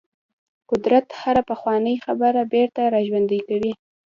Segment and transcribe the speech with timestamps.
[0.69, 3.71] قدرت هره پخوانۍ خبره بیرته راژوندۍ کوي.